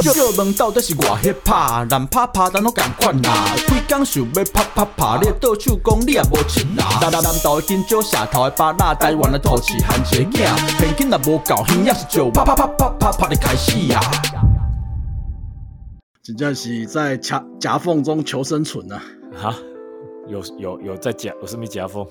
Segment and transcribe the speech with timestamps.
[0.00, 3.54] 就就问到底是外迄拍，难拍拍咱拢共款啦。
[3.68, 6.98] 规工想要拍拍拍，你倒手讲你也无钱啦。
[7.02, 14.00] 南南南岛的金蕉，下头的巴拉，台湾的土市含一个囝，现金也无够，耳也是少啪啪啪啪啪啪的开始呀。
[16.22, 19.02] 真正是在夹夹缝中求生存啊！
[19.36, 19.54] 哈，
[20.28, 22.06] 有有有在夹，有什么夹缝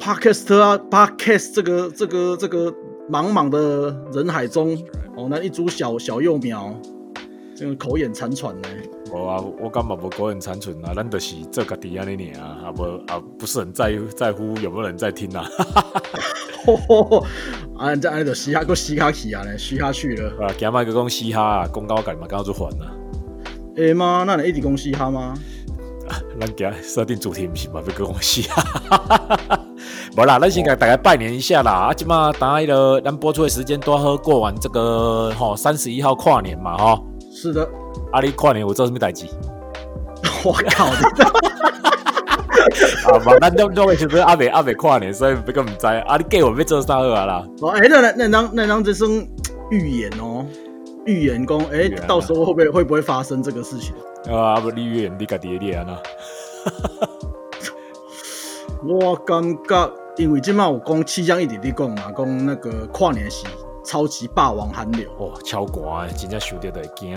[0.00, 2.74] ？Podcast 啊，Podcast 这个这个这个
[3.10, 4.76] 茫茫的人海中，
[5.16, 6.74] 哦，那一株小小幼苗，
[7.54, 8.68] 这个口眼残喘呢。
[9.12, 15.46] 无啊，我感觉无口眼残喘啊，咱就是做家己安尼尔啊，啊无啊不是很在乎在乎有没有人在听啊。
[17.78, 20.44] 啊，这安尼就嘻哈，搁嘻哈去啊呢，嘻哈去了。
[20.44, 22.90] 啊，今麦个讲嘻哈啊，讲到我家己嘛感觉做烦啊。
[23.76, 24.24] 会吗？
[24.26, 25.32] 那你一直讲嘻哈吗？
[26.40, 29.60] 咱今设定主题毋是嘛，要讲嘻哈。
[30.16, 31.70] 无啦，咱先给大家拜年一下啦。
[31.72, 37.04] 啊，今嘛当迄个咱播出的时间多好过完这个吼三十一号跨年嘛吼。
[37.30, 37.68] 是的。
[38.12, 39.26] 啊，你跨年有做什么代志？
[40.42, 40.86] 我靠！
[43.12, 45.86] 啊，嘛，咱都都会时阵阿未阿未跨年，所以不个唔知。
[45.86, 47.44] 啊，你计划要做啥好啊啦？
[47.60, 49.28] 哦，哎、那那那张那张这声
[49.70, 50.46] 预言哦，
[51.04, 53.94] 预言讲，哎、啊到时候会不会会不会发生这个事情？
[54.34, 55.98] 啊，不，你预言你家己的安啊？
[58.84, 63.46] 我感觉，因为今麦有讲气象一直在讲嘛，讲那个跨年是
[63.84, 67.14] 超级霸王寒流，哦，超寒的，真正受着都会惊。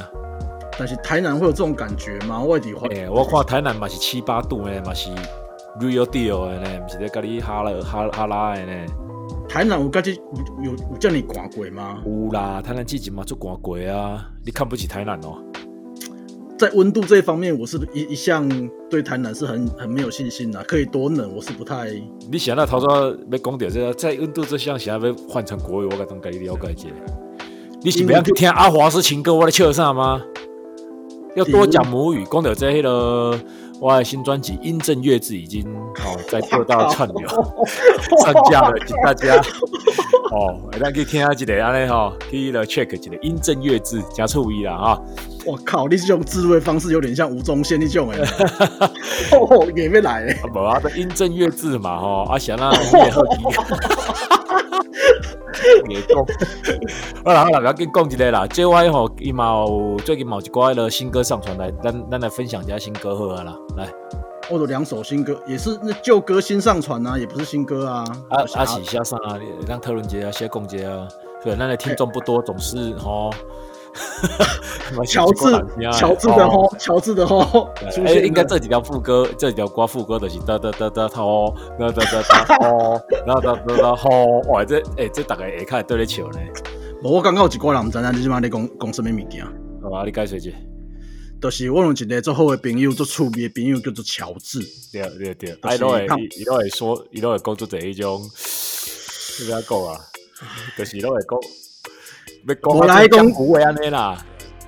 [0.78, 2.41] 但是台南会有这种感觉吗？
[2.41, 5.09] 我伫诶、欸，我看台南嘛是七八度呢，嘛是
[5.80, 8.86] real deal 的呢，毋是咧甲你哈啦哈哈拉的呢。
[9.47, 10.22] 台南有甲即
[10.63, 12.02] 有有有叫你寒过吗？
[12.06, 15.41] 有啦，台南之前嘛做寒过啊，你看不起台南哦。
[16.60, 18.46] 在温度这一方面，我是一一向
[18.90, 21.90] 对台南是很很没有信心的，可以多冷，我是不太。
[22.30, 22.90] 你想到头先
[23.32, 26.88] 要讲到这个，在温度这项想要换成国语，我该怎甲你了解一下？
[27.82, 30.22] 你是不要去听阿华斯情歌，我在笑啥吗？
[31.38, 33.40] 要多讲母语，讲到这迄个
[33.80, 37.25] 我的新专辑《音正月字》已经哦在各大串流
[38.22, 39.38] 上架了，请大家
[40.31, 45.02] 哦，咱可以听下一个安尼吼，去了 check 一个《音正月字》加注意啦哈。
[45.50, 48.20] 我靠，你这种自慰方式有点像吴宗宪那种哎，
[49.34, 50.40] 哦，也没来诶。
[50.54, 53.44] 无啊，音正月字嘛吼，啊想让你也好听。
[55.90, 56.18] 也讲，
[57.26, 58.46] 好啦好啦，不要紧讲一个啦。
[58.48, 63.56] J Y 吼，伊嘛有最近嘛有一寡个新歌上传来，咱咱来分享一下新歌好啊啦。
[63.76, 63.88] 来，
[64.50, 68.06] 我有两首新歌，也是那旧歌新上传啊，也不是新歌啊。
[68.30, 69.38] 啊啊喜下上啊，
[69.68, 71.08] 让特伦杰啊，谢贡杰啊，
[71.44, 73.31] 对，咱的听众不多，总是吼。
[75.05, 75.45] 乔治，
[75.91, 77.69] 乔治的吼，乔治的吼，
[78.05, 86.39] 哎，应该这几条副歌，这几条歌副歌的是哒哒哒哒吼，哒哒哒哒吼，哒哒哒哒吼，哇，这哎这大概会开对咧笑呢。
[87.03, 89.45] 无，我感觉有一个人毋知影你即摆咧讲讲什么物件。
[89.81, 90.50] 好啊，你解释一下。
[91.41, 94.59] 就是我有一个做好的朋友，做趣味的朋友叫做乔治。
[94.91, 96.06] 对对对，伊都会
[96.38, 98.21] 伊都会说，伊都会讲出这一种，
[99.39, 100.01] 要不要讲啊，
[100.77, 101.39] 就是都会讲。
[102.63, 104.17] 我来讲古话安尼啦，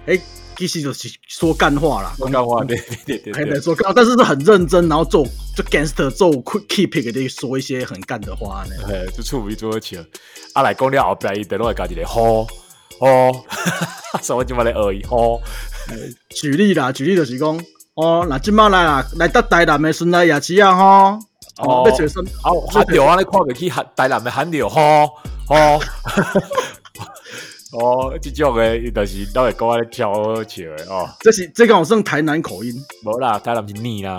[0.06, 0.22] 哎、欸，
[0.58, 10.00] 其实就是说干话啦，说干话，对对对对，说干，但是是很认真，然后做就 gangster 做 quick keep 的说一些很干的话呢，哎，就处于做笑，
[10.54, 12.48] 啊来讲了后边伊等落家己咧吼
[13.00, 13.32] 吼，
[14.22, 15.42] 所以我今麦咧学伊吼，
[16.30, 17.60] 举例啦，举例就是讲，
[17.96, 21.20] 哦，那今麦来啦，来得台南的孙来夜市啊吼，
[21.58, 22.20] 哦，要做什？
[22.44, 25.08] 哦，喊着我你看袂起喊台南的喊着吼
[25.48, 25.82] 吼。
[27.74, 31.10] 哦，即种诶，伊就是都会讲咧跳笑诶哦。
[31.22, 32.74] 这是这个好像台南口音，
[33.06, 34.18] 无啦，台南是你啦。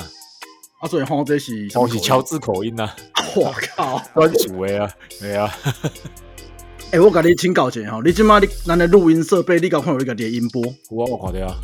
[0.81, 2.91] 啊，所以吼这是，吼是乔治口音呐。
[3.37, 4.91] 我靠，专属诶啊，
[5.21, 5.55] 对啊。
[6.93, 10.63] 诶， 我甲你请教一下吼，你即马你咱诶录音设备，你敢看有你家己音波？
[10.63, 11.57] 有啊，我看到啊。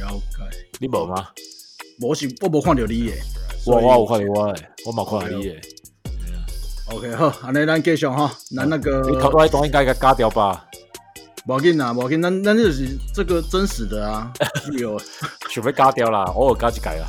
[0.00, 0.58] 了解。
[0.80, 1.28] 你无吗？
[2.00, 3.18] 无是，我无看到你诶。
[3.66, 5.60] 我我有看到我诶，我冇看到你诶。
[6.90, 9.00] OK，好，安尼咱继续哈，咱那个。
[9.10, 10.64] 你头拄迄段应该甲加掉吧？
[11.48, 14.30] 无紧啊，无紧，咱咱就是这个真实的啊，
[14.78, 15.00] 有
[15.48, 17.08] 想要加掉啦，偶尔加一改啦。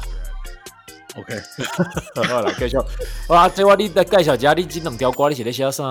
[1.17, 1.35] OK，
[2.25, 2.77] 好啦，继续。
[3.27, 5.83] 啊，这我你来介绍一下，你这两条歌你是咧写啥？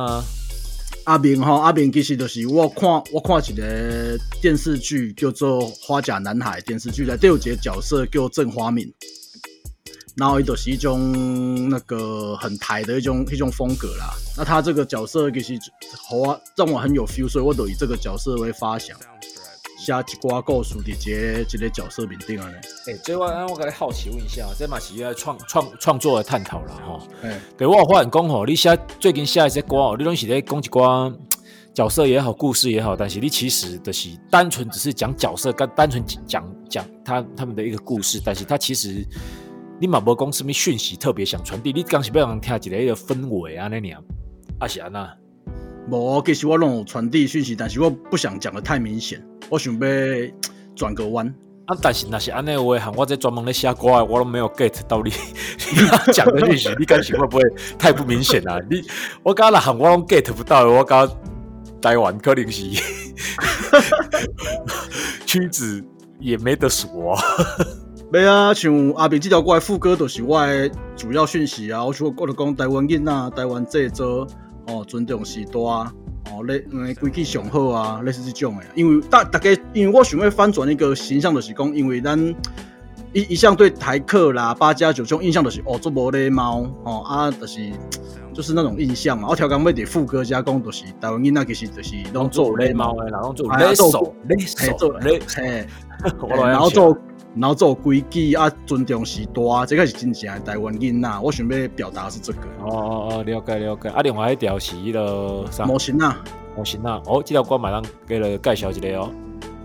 [1.04, 8.90] 阿明吼，阿明其实就是我看我看一个电视剧叫做《花甲男孩》电视剧内底有一个角色叫郑花敏，
[10.18, 14.10] 然后伊就是一种那个很台的一种一种风格啦。
[14.36, 15.58] 那他这个角色其实
[16.12, 18.98] 我让我很有 feel，所以我都以这个角色为发想，
[19.78, 22.60] 写一寡故事伫一个一个角色面顶啊咧。
[22.86, 27.00] 诶、欸，这我我甲你好奇问一下，这嘛是要创创创作的探讨啦吼。
[27.22, 31.14] 诶，对我有发现讲吼，你写最近写一些歌哦，你拢是咧讲一寡
[31.72, 39.06] 角色也好，故事也好，但是你其实的是单纯只是讲角色，跟单纯讲讲他他们的一个故事，但是他其实
[39.80, 44.02] 你嘛无讲什么讯息特别想传递，你刚是要人听一个迄个氛围啊那样，
[44.58, 45.08] 阿是安那，
[45.88, 49.80] 无，其实我拢有传递讯息，但是我不想讲的太明显，我想要
[50.74, 51.32] 转个弯。
[51.66, 55.10] 啊，但是那是安尼话，喊我在专门咧写歌，我都没有 get 到你
[55.70, 57.42] 你讲的讯息，你感觉会不会
[57.78, 58.58] 太不明显啊？
[58.68, 58.82] 你
[59.22, 61.08] 我刚刚喊我拢 get 不到，我刚
[61.80, 62.68] 台湾可能是
[65.26, 65.84] 屈指
[66.18, 67.22] 也没得数啊。
[68.10, 71.84] 没啊，像阿平这条歌的副歌就是我的主要讯息啊。
[71.84, 74.26] 我说我就讲台湾囡仔，台湾制作
[74.66, 78.62] 哦，尊重时代哦，咧嗯规矩上好啊，类似这种的。
[78.74, 82.18] 因为大大概因为我想要翻转一个形象，就是讲，因为咱
[83.12, 87.60] 一一向对台客啦、八加九这种印象就是哦，做无礼貌哦啊，就是
[88.32, 89.28] 就是那种印象嘛。
[89.28, 95.66] 我调讲要伫副歌加讲，就是台湾囡仔其实就是拢做礼貌的，然后做哎呀做勒手勒手做勒，嘿。
[96.22, 96.96] 我来然后做，
[97.36, 101.20] 然后做规矩啊，尊重时代啊，这个是真正的台湾囡仔。
[101.20, 102.40] 我想要表达是这个。
[102.64, 103.88] 哦哦哦，了解了解。
[103.90, 106.22] 啊，另外一条是迄个啥模型啊，
[106.56, 109.10] 模型啊，哦，这条歌马上给了介绍一下哦。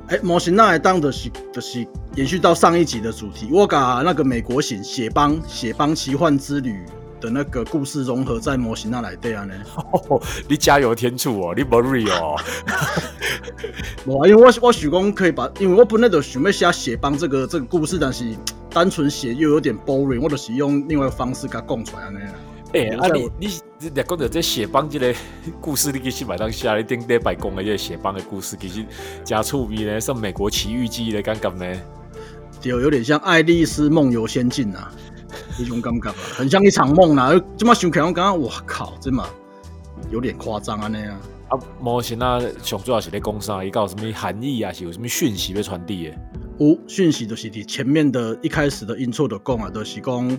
[0.08, 6.86] 哎、模型那当的是就是延续到上一集的主题，我把那个美国型血帮血帮奇幻之旅
[7.24, 9.54] 的那个故事融合在模型那来对啊呢。
[10.48, 12.36] 你加油添醋哦，你不 real 哦。
[14.06, 18.36] 无啊，因为我我想讲可以把，因为我本来就想要写写帮这个这个故事，但是
[18.70, 22.34] 单纯写又有点 boring，我就是用另外一个方式给它供出来安尼啦。
[22.74, 23.48] 哎、啊我在你你
[23.80, 25.16] 你讲到这血帮这个
[25.62, 28.86] 故事，你其实买当下你顶礼拜讲的这个血帮的故事，其实
[29.24, 31.82] 加趣味呢，像美国奇遇记的感觉呢。
[32.60, 34.90] 就有点像《爱丽丝梦游仙境》啊，
[35.58, 37.32] 一种感觉啊，很像一场梦啊。
[37.58, 39.26] 这么想起来，我刚刚哇靠，这么
[40.10, 41.20] 有点夸张啊那样。
[41.50, 43.64] 啊，模型啊，上主要是咧讲啥？
[43.64, 44.72] 伊有什么含义啊？
[44.72, 46.16] 是有什么讯息要传递的？
[46.60, 50.38] 无讯息就是你前面的一开始的 intro 的讲啊，就是讲，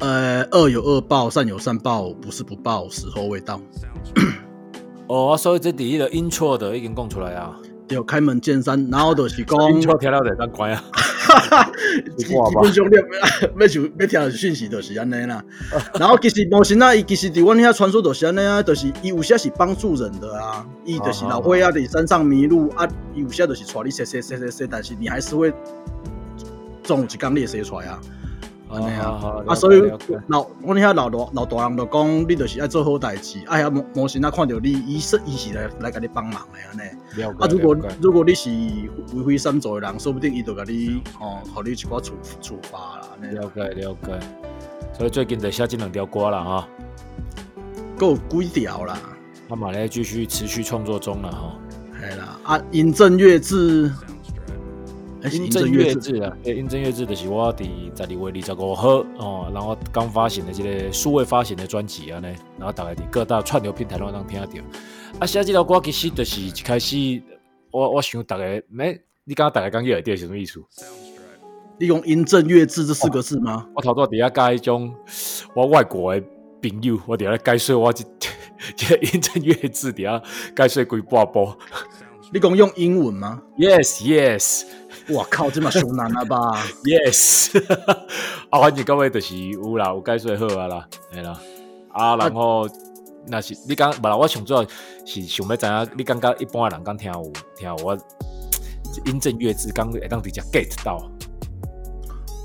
[0.00, 3.60] 呃，恶有恶报，善有善报，不是不报，时候未到。
[5.08, 7.56] 哦，啊所以这第一个 intro 的已经讲出来啊
[7.88, 10.84] 就开门见山，然后就是讲，，intro 听了得当乖啊。
[11.26, 11.72] 哈哈
[12.16, 12.94] 基本上你
[13.60, 15.42] 要就要听的讯息就是安尼啦。
[15.98, 25.52] 然后其实模型啊，伊其实伫阮遐传说就是安尼啊，就是伊有些是帮助人的啊，伊就是老会啊，伫山上迷路啊，伊有些就是带你说说说说说，但是你还是会
[26.82, 28.00] 总有一天你会说出来啊。
[28.68, 29.80] 安尼啊啊，所以
[30.26, 37.22] 老阮遐老大老大人就讲，你就是爱做好代志，啊遐模模型啊看到你，伊说伊是来来甲你帮忙的安尼。
[37.22, 38.50] 啊，如果如果你是
[39.14, 43.08] 为非三走的人，说不定伊就甲你哦，互你一寡处处罚啦。
[43.20, 44.18] 了解了解。
[44.96, 46.68] 所以最近就写这两条歌了哈，
[47.96, 48.98] 够几条啦，
[49.48, 51.56] 他嘛咧继续持续创作中了哈。
[52.00, 52.38] 系啦。
[52.42, 53.92] 啊，尹正月志，
[55.22, 56.12] 还是阴正月志？
[56.12, 57.64] 志啊，对，阴正月志就是我伫
[57.96, 62.28] 十二月二十五号哦，然后刚发行的这个数位发行的专辑啊呢，
[62.58, 64.52] 然后大概伫各大串流平台拢能听得到。
[65.18, 67.22] 啊，写这条歌其实就是一开始，
[67.70, 70.62] 我我想大家，没，你刚刚大家刚记得是什么意思？
[71.78, 73.66] 你用音正月志这四个字吗？
[73.74, 74.94] 我头拄底下加迄种
[75.54, 76.22] 我外国的
[76.62, 78.04] 朋友，我底下解说我这
[78.74, 80.22] 这个阴正月志底下
[80.56, 81.56] 解说几半波。
[82.32, 84.64] 你讲用英文吗？Yes, yes,
[85.10, 86.36] 哇靠，这么熟难了吧？
[86.84, 87.56] yes。
[88.50, 91.40] 啊，反正各位就是有啦，有解说好啊啦，系啦。
[91.92, 92.68] 啊，然后
[93.28, 94.66] 那是你讲，不啦，我想主要
[95.04, 97.96] 是想要知影，你感觉一般的人刚听有听有我
[99.04, 101.08] 音正月志刚会当直接 get 到，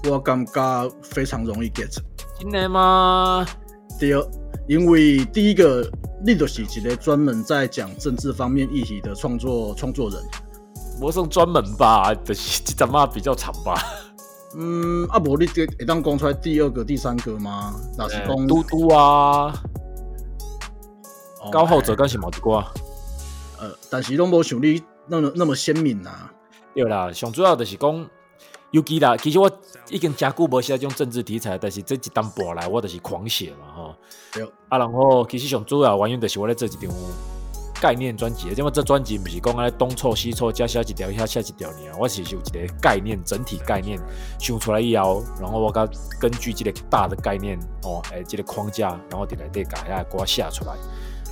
[0.09, 1.97] 我感觉非常容易 get。
[2.39, 3.45] 真的吗？
[3.99, 4.23] 第二，
[4.67, 5.89] 因为第一个，
[6.23, 10.19] 你就是一个专门在讲政治方面议题的创作创作人。
[11.01, 13.73] 我算专门吧，就是这阵嘛比较长吧。
[14.55, 17.73] 嗯，啊无你这会当讲出来第二个、第三个吗？
[17.97, 19.51] 若是讲嘟嘟啊，
[21.41, 22.63] 哦高后者跟是毛一瓜。
[23.59, 26.31] 呃，但是拢无像你那么那么鲜明啊。
[26.75, 28.07] 对啦，上主要就是讲，
[28.69, 29.49] 尤其啦，其实我
[29.89, 33.95] 已经真久无写这种政治题材，但是这一单播来，我就是狂写嘛吼。
[34.31, 36.91] 对啊，然后其实上主要原因就是我咧做一张
[37.81, 43.99] 概念专辑，因为这专辑不是讲安东凑西凑，加写一条，遐写一条尔，我是有一个概念，整体概念
[44.37, 50.73] 想出来以后，然后我甲根据这个大的概念哦，诶，这个框架，然后伫内底甲遐歌写出来。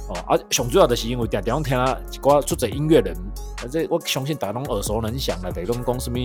[0.10, 3.16] 哦，啊，上主要就是因为定定拢听一寡出者音乐人，
[3.58, 6.18] 啊，这我相信大家拢耳熟能详啦，得拢讲什么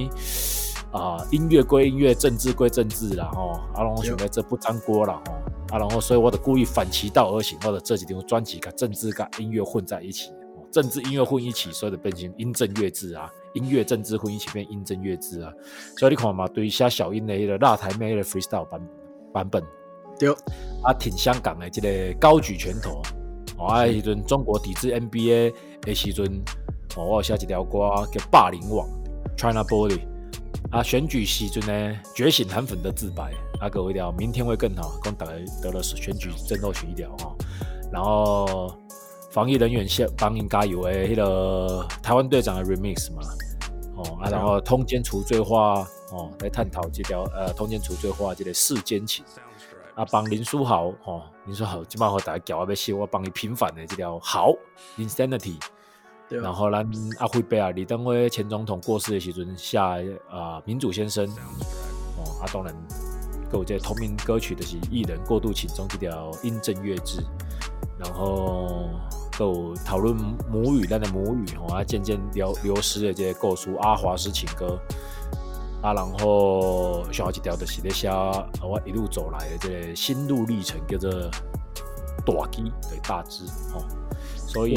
[0.95, 5.33] 啊，音乐归音乐，政治归政治啦吼，啊，然后想在这不沾锅啦吼，
[5.75, 10.31] 啊，然后所以我得故意反其道而行，或者这几张专辑跟政治跟音乐混在一起，
[10.71, 15.53] 政治音乐混一起，所以的变成音正乐治啊，音乐政治混一起变音正乐治啊，
[15.99, 18.81] 所以你看嘛，对下小英的迄个辣台妹的 freestyle 版
[19.33, 19.61] 版本，
[20.17, 20.31] 对，
[20.85, 23.03] 啊，挺香港的这个高举拳头，
[23.59, 26.25] 哦，啊，迄阵中国抵制 NBA 的时阵，
[26.97, 27.81] 哦，我有写一条歌
[28.13, 28.89] 叫《霸凌网》
[29.37, 30.14] ，China Bully。
[30.71, 35.27] 啊，选举时阵呢，觉醒韩粉的自白，啊，各位条，明天会更好，刚得
[35.63, 37.33] 得了选举争斗群一条哈，
[37.93, 38.77] 然后
[39.31, 43.23] 防疫人员先帮应加油诶，迄个台湾队长的 remix 嘛，
[43.97, 49.25] 哦啊，然后通奸除罪化哦，来探讨这条呃通奸除罪化这个世间情，
[49.95, 54.53] 啊，帮林书豪哦，林书豪今晚和大家叫啊要写我帮你平反的这条好
[54.99, 55.57] insanity。
[56.31, 56.89] 然后咱
[57.19, 59.97] 阿辉贝尔李登辉前总统过世的时阵下
[60.29, 61.25] 啊民主先生
[62.17, 62.75] 哦啊当然
[63.51, 67.23] 各有这同名歌曲的是艺人过度请中这条音正乐制，
[67.99, 68.89] 然后
[69.39, 70.17] 有讨论
[70.51, 74.77] 母语，咱的母语哦啊渐渐流流失的这些构书阿华斯情歌
[75.83, 81.11] 啊，然后下一条就是咧写我一路走来的这个心路历程叫做
[82.25, 83.85] 大基对大致哦，
[84.37, 84.77] 所以。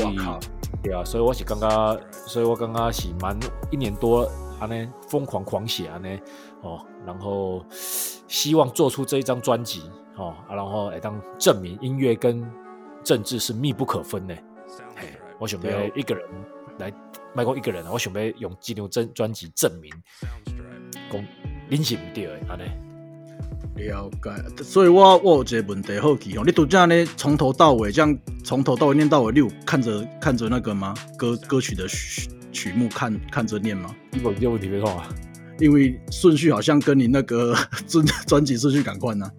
[0.84, 3.38] 对啊，所以我是刚刚，所以我刚刚是蛮
[3.69, 4.29] 一年多
[4.60, 6.19] 安尼疯狂狂写安尼
[6.62, 9.81] 哦，然后希望做出这一张专辑
[10.15, 12.50] 哦，啊，然后来当证明音乐跟
[13.03, 14.36] 政治是密不可分的。
[14.96, 15.07] 嘿，
[15.39, 16.25] 我准备一个人
[16.79, 16.93] 来，
[17.34, 19.91] 卖过一个人，我准备用这张专专辑证明，
[21.12, 21.25] 讲
[21.69, 22.87] 林是唔对的安尼。
[23.75, 30.96] 了解，所以我我有一个问题好奇哦，你都这样呢，从头到尾这样从头到尾念到尾，你有看着看着那个吗？
[31.16, 33.96] 歌歌曲的曲曲目看看着念吗？
[34.12, 35.08] 你问这问题没错啊，
[35.60, 37.56] 因为顺序好像跟你那个
[37.88, 39.30] 专专辑顺序赶快呢。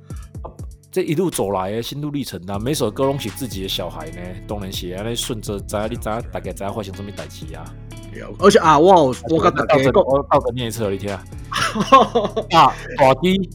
[0.90, 7.64] 这一路走来的心路历程啊，每首歌拢是自己的小孩呢，当然是安尼顺着知你知大概知发生什么代志啊。
[8.38, 11.22] 而且啊，我我跟大家讲，我倒着念一次，你听 啊，
[12.50, 13.50] 大大滴。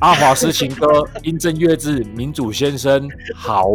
[0.00, 3.66] 阿华斯情歌，音正月字，民主先生，好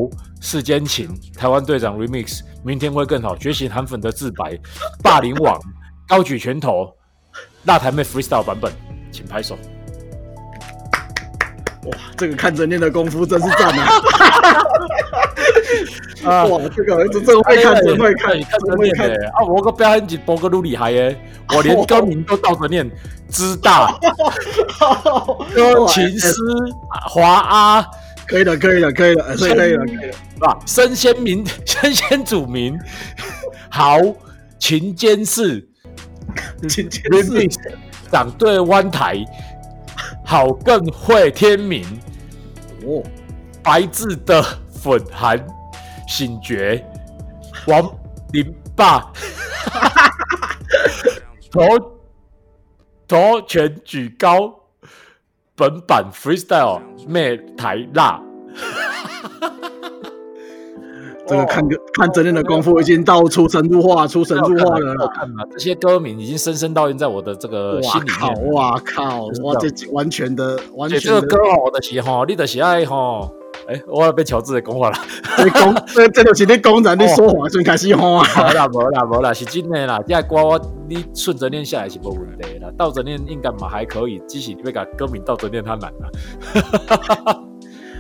[0.42, 4.58] 世间情，台湾队长 remix，明天会更好，觉醒韩粉的自白，
[5.04, 5.60] 霸凌网，
[6.08, 6.92] 高举拳头，
[7.66, 8.74] 辣台妹 freestyle 版本，
[9.12, 9.56] 请拍手。
[11.86, 13.70] 哇，这个看着念的功夫真是赞
[16.26, 16.46] 啊！
[16.46, 19.44] 哇，这个儿子真会看，真会看，真会看啊！
[19.48, 21.16] 我个表演级播个都厉害耶，
[21.54, 22.90] 我连歌名都倒着念，
[23.30, 23.92] 知大
[25.54, 26.34] 歌情诗
[27.08, 27.86] 华阿，
[28.28, 30.58] 可以的，可以的，可以的，可以了，可以了，是吧？
[30.66, 32.80] 生鲜民，生鲜主名，
[33.70, 34.00] 好
[34.58, 35.68] 勤监视，
[36.68, 37.48] 勤监视，
[38.12, 39.24] 长对湾台。
[40.26, 41.84] 好更会天明。
[42.86, 43.02] 哦，
[43.64, 45.46] 白字的粉寒
[46.08, 46.84] 醒觉，
[47.68, 47.84] 王
[48.34, 49.12] 林霸，
[51.50, 51.62] 头
[53.08, 54.54] 头拳举高，
[55.56, 58.22] 本版 freestyle 妹台辣。
[61.28, 64.96] 这个看个看真人的功夫已经到出神入化，出神入化了。
[65.00, 65.44] 好看吗？
[65.52, 68.52] 这些歌名已经深深烙印在我的这个心里面。
[68.52, 69.26] 哇靠！
[69.44, 71.00] 哇，这完全的，完全。
[71.00, 73.32] 这个歌哦，的喜吼，你的喜爱吼。
[73.68, 74.98] 哎，我要被乔治给讲话了。
[75.44, 78.26] 你讲，这 这就是你讲人，你说话最开始吼啊。
[78.36, 80.00] 无啦无啦无啦，是真的啦。
[80.08, 84.22] 这歌我你顺着念下来是无问题啦，倒着念应该嘛还可以。
[84.28, 87.40] 只是你要把歌名倒着念，它难啊。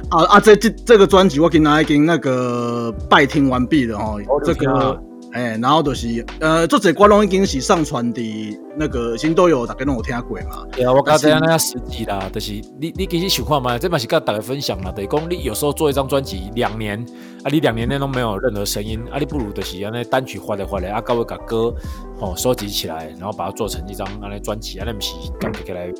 [0.09, 0.39] 啊啊！
[0.39, 4.15] 这这这个专辑我跟大家已经那个拜听完毕了哈。
[4.43, 4.99] 这个
[5.33, 10.65] 哎，然后就是呃，这些歌拢已经是上传的，那个先都有大家拢有听过嘛。
[10.71, 14.91] 对啊，我刚才那个实际啦，就是你你其实想看嘛，这嘛是跟大家分享啦。
[14.91, 16.97] 等于讲你有时候做一张专辑两年
[17.43, 21.75] 啊，你两年内都没有任何声音啊，你不如就是安尼单曲发来发来啊，搞一个歌
[22.19, 25.91] 哦收集起来，然后把它做成一张安尼专辑啊，那不是感觉起来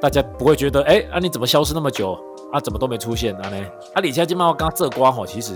[0.00, 2.18] 大家不会觉得哎啊你怎么消失那么久？
[2.52, 3.48] 啊，怎么都没出现啊？
[3.48, 3.56] 呢？
[3.94, 5.54] 啊，而且今麦我刚这歌吼，其实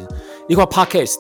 [0.49, 1.19] 你看 podcast，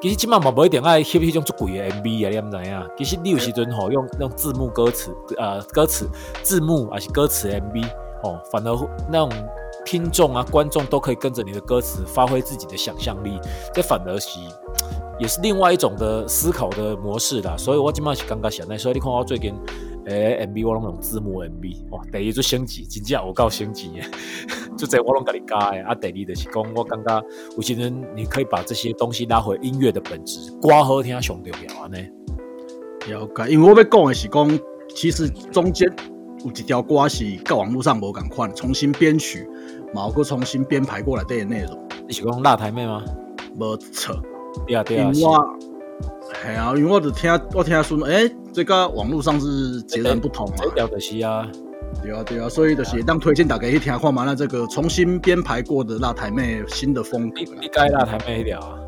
[0.00, 2.90] 其实今麦嘛无一定爱翕迄种足贵的 MV 啊，你唔知影？
[2.98, 6.08] 其实你有时阵吼用用字幕歌词，呃，歌词
[6.42, 7.84] 字幕还是歌词 MV，
[8.22, 9.30] 哦，反而那种
[9.84, 13.38] 听众啊、观众都可以跟着你的歌词发挥自己的想象力，
[13.72, 14.40] 这反而是
[15.18, 17.54] 也是另外一种的思考的模式啦。
[17.56, 19.54] 所以我今麦是刚刚想，所以你看我最近。
[20.06, 24.06] 诶，MV 我拢用字幕 MV，哇，第一就升级，真正有够升级诶！
[24.76, 27.24] 就这我拢甲你加诶，啊，第二就是讲，我感觉
[27.56, 31.96] 有些人你可以把这些东西拉回音乐的本质，歌好听上重要安尼。
[33.10, 34.60] 了解，因为我要讲的是讲，
[34.94, 35.90] 其实中间
[36.44, 39.48] 有一条歌是到网络上无共款，重新编曲，
[39.94, 43.02] 毛个重新编排过来的内容，你是讲辣台妹吗？
[43.58, 44.14] 无错。
[44.66, 45.58] 对啊对啊，是因为我，
[46.42, 51.48] 系啊，因为我就听我听说，诶、这个网络上是截然不同嘛这，条就是啊，
[52.02, 58.78] 对啊对啊，所以就是当推荐大家去听看嘛，那这个重新编排过的辣台妹新的风格，你你该辣台妹迄条啊，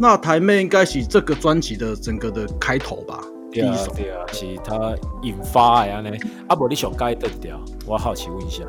[0.00, 3.20] 辣台妹应该是这个专辑的整个的开头吧，
[3.52, 3.92] 第对啊一首。
[3.94, 6.18] 对啊，是他引发的安尼。
[6.48, 8.64] 啊无你上该得条，我好奇问一下。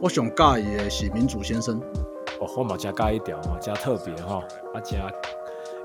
[0.00, 1.80] 我上介意的是民主先生，
[2.40, 4.38] 哦，我嘛真介一条嘛，加特别吼，
[4.72, 5.10] 啊加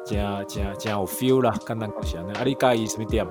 [0.05, 2.31] 真真真有 feel 啦，简单讲是安尼。
[2.33, 3.25] 啊，你介意什么点？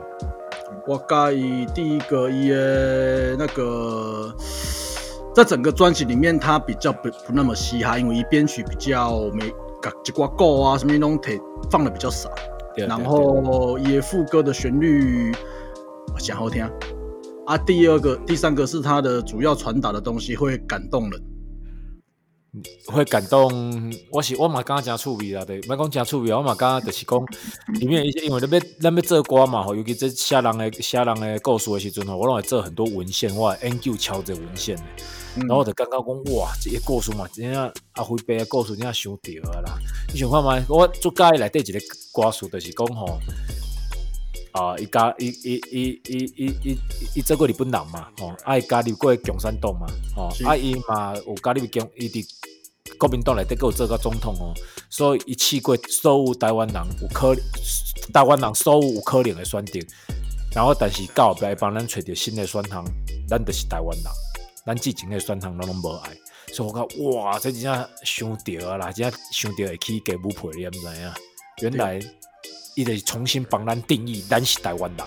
[0.86, 4.34] 我介意第一个伊的那个，
[5.34, 9.50] 在整个专辑里面，它比较不不那么嘻哈，因为伊编曲比较没
[9.82, 11.38] 甲一寡歌啊什么那种提
[11.70, 12.30] 放的比较少，
[12.76, 15.30] 然对对后伊的副歌的旋律
[16.18, 16.68] 想好听。
[17.46, 21.31] 啊，第二个、第三个是它的主要传达的东西会感动人，对
[22.86, 27.18] 会感动，我是我嘛感觉真趣味啦，对，莫讲真趣味啊，我嘛感觉就是讲
[27.80, 34.76] 里面一些，因为咱要咱要做歌嘛吼，尤其这写人的写人的故事的时阵吼，我拢会做很多文献，我会研究抄这文献
[35.36, 39.78] 然后我就感觉讲，哇，这个故事嘛，真正阿辉伯的故事真正伤对啊啦。
[40.12, 40.62] 你想看嘛？
[40.68, 41.80] 我最介意内底一个
[42.12, 43.18] 歌词，就是讲吼，
[44.52, 46.78] 啊，伊家伊伊伊伊伊伊
[47.16, 52.26] 伊做过日本人嘛，吼，啊，伊加入过共产党嘛，吼，啊，伊嘛有加入共，伊伫
[52.98, 54.54] 国民党内底，佫有做过总统哦，
[54.90, 57.34] 所以伊试过所有台湾人有可
[58.12, 59.80] 台湾人所有有可能的选择，
[60.54, 62.84] 然后但是到后壁帮咱找着新的选项，
[63.28, 64.04] 咱就是台湾人。
[64.64, 66.10] 咱之前的选项咱拢无爱，
[66.52, 71.12] 所以我讲哇，这真正想着啊啦，真正想着会起鸡母皮，你毋知影？
[71.62, 72.00] 原来
[72.74, 75.06] 伊就是重新帮咱定义，咱是台湾人，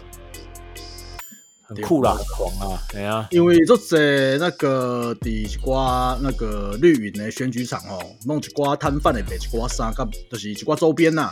[1.68, 11.32] 很酷啦，很狂啊，哎呀，因为这些那个伫一寡那个绿营的选举场哦，弄一寡摊贩的卖一寡衫，甲就是一寡周边呐、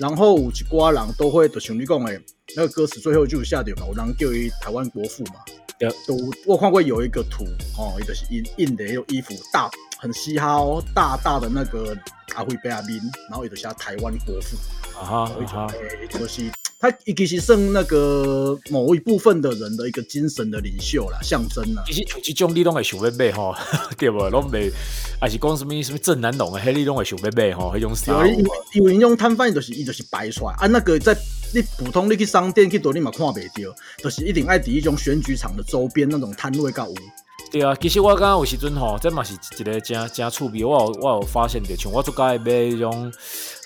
[0.00, 2.20] 然后有一寡人都会，就像你讲的，
[2.56, 5.34] 那个歌词最后就有下掉嘛，有人叫伊台湾国父嘛。
[5.78, 7.44] 对都我看过有一个图
[7.76, 11.94] 哦，伊就是印印的有衣服，大很嘻哈哦，大大的那个
[12.36, 14.56] 阿辉贝阿宾，然后伊就写台湾国父，
[14.98, 16.42] 啊哈有一种就是
[16.78, 21.82] 他其实算那个某一部分的人的一个精神的领袖啦，象征啦。
[21.86, 23.54] 其实像这种你拢会想要买吼，
[23.96, 24.28] 对无？
[24.28, 24.70] 拢袂，
[25.18, 28.26] 还是讲什么什么正南龙的，迄你拢会想要买吼，迄种衫有。
[28.26, 31.16] 因为因为用摊贩就是伊就是摆出来啊，那个在
[31.54, 36.94] 你普通你去商店去倒你嘛看袂到，就是一定爱伫一种选举场的周边那种摊位甲有。
[37.52, 40.64] 对啊，其实我感觉有时阵吼，这嘛是一个真真趣味。
[40.64, 43.12] 我有我有发现着，像我最介意买迄种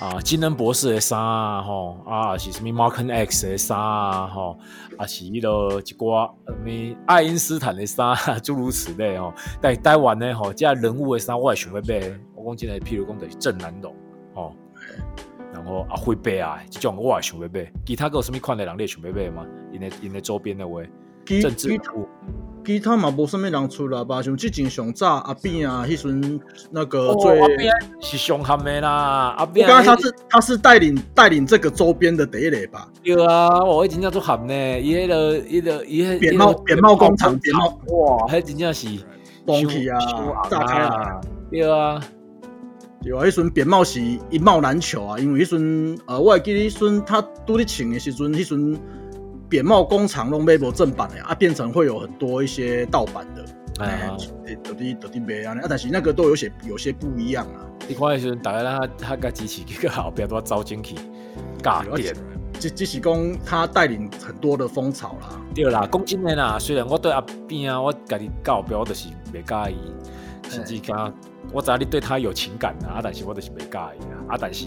[0.01, 4.59] 啊金恩博士的衫啊，吼啊是什么 Marken X 的衫啊，吼
[4.99, 9.33] 啊是迄落一寡什么爱因斯坦的衫啊， 诸如此类吼。
[9.61, 12.21] 但是台湾呢吼，这人物的衫我也想要买。
[12.35, 13.95] 我讲真的，譬如讲就是郑南榕
[14.35, 14.55] 吼，
[15.53, 17.73] 然后啊辉伯啊这种我也想要买。
[17.87, 19.47] 其他个有什么款的人你也想要买吗？
[19.73, 20.81] 因的因的周边的话，
[21.25, 22.09] 政治其人物。
[22.63, 37.67] 其他嘛无啥物人出来吧，像之前上早阿扁啊，迄阵那个哦，最，阿边是上含的啦，阿我边刚刚他是他是带领带领这个周边的第一类吧，对啊，我真正做含呢，伊迄个伊个伊迄扁帽扁帽工厂扁帽。
[37.89, 38.89] 哇，迄真正是
[39.47, 39.99] 崩起啊
[40.51, 41.99] 炸开啊，对啊，
[43.03, 48.79] 对啊，迄阵扁帽是一帽难求啊，因为迄阵呃，我会记得迄阵他拄咧穿的时阵，迄阵
[49.51, 53.45] 扁帽工厂弄微博正版的啊，变成会有很多一些盗版的，
[53.85, 54.17] 哎啊，
[54.63, 60.95] 到底到底买啊，啊，但是那个都有些有些不一样啊，你看迄时阵，大家他他甲支持去个后壁都走进去，
[61.61, 62.15] 尬点。
[62.59, 69.79] 只只是讲他带领很多的风潮啦，对啦，讲真诶啦，虽然我对阿边啊，我家己告标就是袂介意，
[70.47, 71.13] 甚至讲
[71.53, 74.67] 我知道你对他有情感啊，啊，但是我就是袂介意啊，啊，但是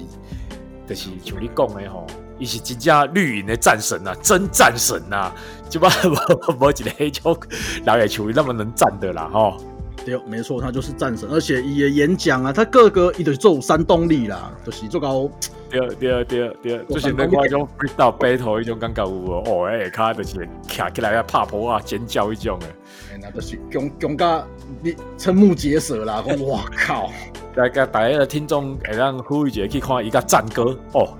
[0.87, 2.07] 就是像你讲的吼，
[2.39, 5.33] 伊是真正绿营的战神啊，真战神啊，
[5.69, 7.37] 即摆无无一个迄种
[7.85, 9.57] 人会像伊那么能战的啦吼。
[10.05, 15.29] 对，没错，他就是战神，而且伊的演讲啊，他各个伊都是做有煽动力啦，就是做高。
[15.69, 19.31] 对对对对，我就是那迄种 freestyle battle 迄种感觉有无？
[19.47, 22.67] 哦，诶，下骹就是徛起来啊，拍婆啊，尖叫迄种诶。
[23.13, 24.45] 哎，那就是强强甲
[24.81, 26.21] 你瞠目结舌啦！
[26.27, 27.09] 讲哇靠，
[27.55, 31.17] 大家大家的听众会让呼吁一下去看一个战歌哦，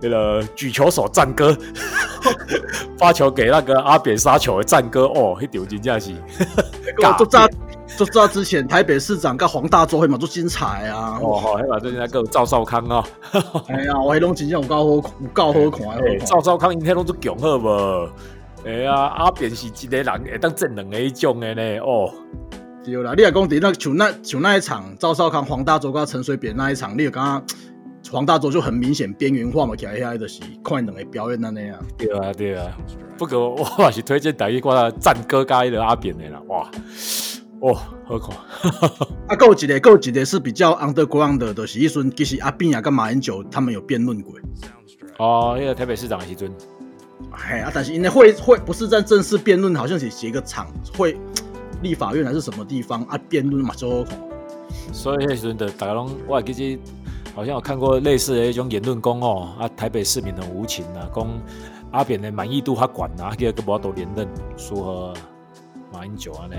[0.00, 1.56] 那个举球手战歌，
[2.98, 6.12] 发球给那个阿扁杀球的战歌哦，迄丢真正是
[6.98, 7.48] 我就知道
[7.96, 11.18] 就知道之前台北市长跟黄大洲迄嘛做精彩啊！
[11.22, 13.04] 哦吼，迄嘛最近那个赵少康哦，
[13.68, 18.08] 哎呀，我迄拢真正有够好，有够好看赵少康因迄拢做强好无？
[18.64, 22.10] 哎呀，阿扁是一个人会当正两个迄种的呢，哦，
[22.84, 27.44] 对啦，你若讲伫那像那像那一场赵少康、黄大洲跟陈水扁那一场，你有刚刚
[28.10, 31.78] 黄大洲就很明显边缘化嘛，起来遐就是看两个表演安尼啊。
[31.98, 32.76] 对啊对啊。
[33.18, 36.70] 不过我还是推荐大家看战歌加迄个阿扁的啦，哇，
[37.60, 38.36] 哦，好看。
[39.28, 44.34] 啊，还有一个，还有一个是比较 underground 的，就是迄阵其实阿扁也跟马英九他们有辩论过。
[45.18, 46.52] 哦，那个台北市长的时阵。
[47.30, 50.66] 哎啊，但是因为会会不是在正式辩论，好像是写一个场
[50.96, 51.18] 会
[51.82, 54.04] 立法院还是什么地方啊辩论嘛，就
[54.92, 56.82] 所以那时阵的大家拢，我记得
[57.36, 61.28] 好像有看过类似的一种言论，讲哦啊台北市民很无情啊，讲
[61.90, 65.12] 阿扁的满意度他管啊，叫个无多连任，符合
[65.92, 66.56] 马英九啊呢。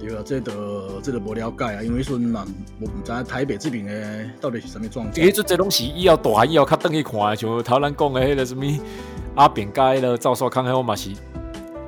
[0.00, 2.44] 对啊，这个这个无了解啊，因为说嘛，
[2.80, 5.14] 我唔知台北这边的到底是什么状况。
[5.14, 8.64] 其实这东西以后大以后较等去看，像头咱讲的迄个什么
[9.36, 11.10] 阿扁街了，赵少康，迄我嘛是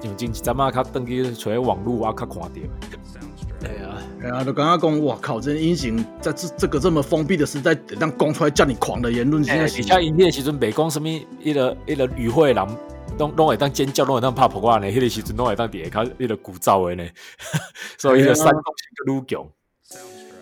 [0.04, 2.50] 用经济咱嘛较等去找网络啊，较看到。
[4.26, 12.66] 对啊，就刚刚讲，哇靠，这英雄在这这个这么封闭的时代，让讲出来叫你狂的言论，现在底下影片时阵未讲什么一个一个与会人。
[13.18, 14.86] 拢拢会当尖叫，拢会当拍破瓜呢。
[14.88, 17.10] 迄个时阵拢会当伫下骹迄个鼓噪的呢。
[17.96, 19.46] 所以迄个山东是个愈强。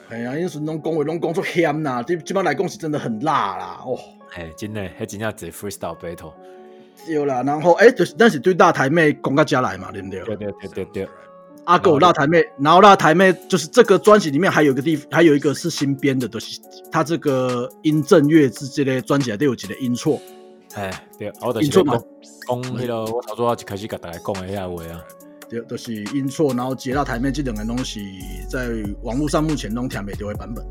[0.08, 3.80] 哎呀，因时拢讲话拢讲出险呐，这这摆来讲是真的很辣啦。
[3.84, 3.98] 哦，
[4.34, 6.32] 哎，真的，迄真正是 freestyle battle。
[7.06, 10.24] 有啦，然后哎，就是但是对大台妹讲到家来嘛，对不对？
[10.24, 11.08] 对对对对对。
[11.64, 16.60] 阿狗辣台妹，然后辣台妹就是这个专辑里面还有一个地，还有一个是新编的，就是
[16.92, 20.20] 他这个音正乐之这类专辑都有几个音错。
[20.74, 25.00] 哎，对，我就是讲讲迄个，我头先一开始甲大家讲的遐话啊，
[25.48, 28.00] 对，都是音错，然后接到台妹这两个东西，
[28.50, 28.68] 在
[29.02, 30.64] 网络上目前拢听袂到的版本。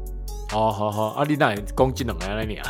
[0.53, 2.69] 哦，好好，啊，你那讲这两个安尼啊？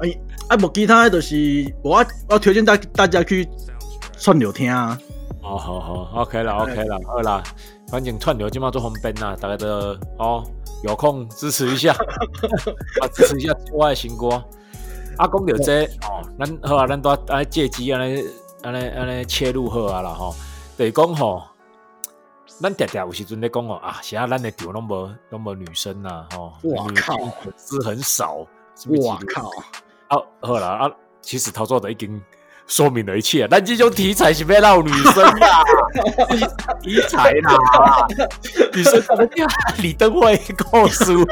[0.00, 0.18] 哎，
[0.48, 3.46] 啊，无其他的就是我我推荐大大家去
[4.16, 4.98] 串流听啊。
[5.50, 7.42] 哦，好好，OK 了，OK 了，好啦，
[7.88, 9.66] 反正串流今嘛做方便呐，大家都
[10.18, 10.44] 哦
[10.84, 11.92] 有空支持一下，
[13.12, 14.28] 支持一下我的新歌。
[15.18, 18.24] 啊，讲到这哦，咱好啊，咱都安尼借机安尼
[18.62, 20.34] 安尼安尼切入好啊啦吼。
[20.78, 21.42] 就是讲吼，
[22.60, 28.36] 咱常常有时阵咧讲哦啊，现在咱的场拢无拢无女生呐吼，哇靠，粉丝很少，
[29.04, 29.50] 哇靠，
[30.08, 32.22] 好好啦啊，其实操作的已经。
[32.70, 35.64] 说明了一切，但这种题材是要闹女生啊，
[36.80, 38.06] 题材啦，
[38.72, 39.44] 女生怎么叫
[39.82, 41.26] 李登辉告诉？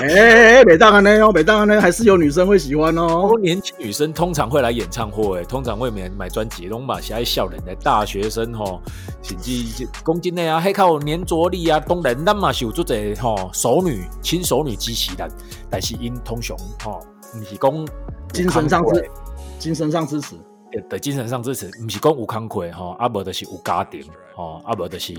[0.00, 3.32] 哎，每当然呢，每当然呢，还是有女生会喜欢哦。
[3.42, 8.80] 年轻女生通常会来演唱会，通常会买买专辑，拢嘛是爱笑人的大学生吼，
[9.20, 15.28] 甚至公斤内啊，还靠粘着力啊，当然咱嘛是有做者吼，熟女亲熟女支持人，
[15.68, 17.00] 但是因通常吼，
[17.32, 17.86] 不是讲
[18.32, 19.10] 精神上支，
[19.58, 20.36] 精神上支持。
[20.88, 24.04] 的精神上支持，不是讲有慷慨吼，阿无就是有家庭
[24.34, 25.14] 吼，阿无就是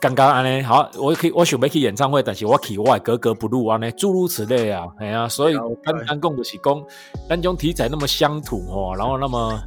[0.00, 6.84] 刚刚安尼好，我可以我想要去演唱会，但是我去我格格不入安尼，诸如此类啊，系啊，所以刚刚讲就是讲，
[7.28, 9.60] 咱种题材那么乡土吼，然后那么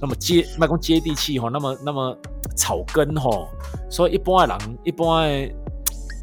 [0.00, 2.16] 那么接，卖讲接地气吼，那么那么
[2.54, 3.48] 草根吼，
[3.88, 5.54] 所以一般的人，一般的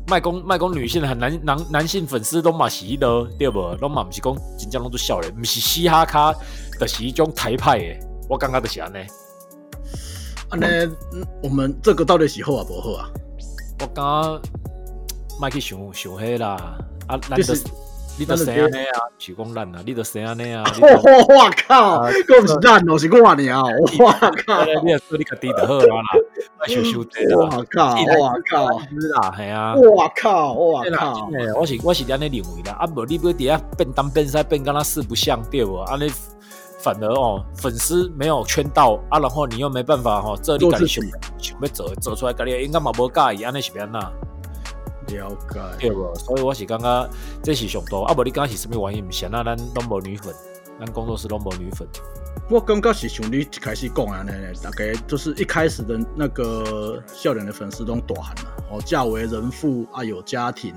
[0.08, 3.60] 卖讲卖讲女性很男男男性粉丝都嘛是迄个对不？
[3.82, 6.34] 拢嘛不是讲真正拢做笑人，不是嘻哈卡，
[6.80, 8.09] 就是一种台派的。
[8.30, 8.98] 我感觉就是安尼，
[10.50, 10.96] 安尼，
[11.42, 13.10] 我们这个到底是好啊不好啊？
[13.82, 14.42] 我刚刚
[15.42, 17.56] 麦去想想黑啦，啊，你的
[18.20, 19.00] 你都谁安尼啊？
[19.18, 19.82] 是讲烂啊？
[19.84, 20.64] 你都谁安尼啊？
[20.80, 23.64] 我 靠，够是烂哦，是我你啊！
[23.98, 24.12] 我
[24.46, 26.04] 靠， 你说你个低的好啦，
[26.68, 29.74] 修修的我靠，我靠，是啦，系啊！
[29.76, 35.78] 我靠，我靠，我是我是安尼认为啦，啊，无你不底下变东变西变，跟他四不像对不？
[35.78, 36.12] 安尼。
[36.82, 41.04] 反而哦，粉丝没有圈到啊，然后你又没办法哈，这里赶紧想
[41.38, 44.00] 想要走走出来，赶紧应该嘛无介意，安尼是变呐？
[45.08, 46.16] 了解，对不？
[46.16, 47.10] 所以我是感觉
[47.44, 49.08] 这是上多啊，无你刚刚是什么原因？
[49.08, 50.34] 唔是啊咱拢无女粉，
[50.80, 51.88] 咱工作室拢无女粉。
[52.50, 54.32] 我感觉是像你开始讲啊，呢，
[54.64, 60.74] 大概就是一开始的那个笑脸的粉丝都大汉了，哦，嫁为人妇啊，有家庭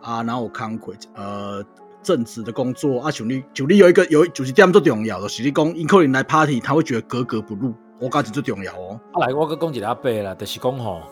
[0.00, 1.62] 啊，然后康奎呃。
[2.02, 9.00] 正职的工作啊，像你，像你有一个有就是点最重要的，是你讲因可能来 party，他会觉得格格不入，我感觉最重要哦。
[9.12, 11.02] 啊，来，我搁讲一个阿伯啦，就是讲吼，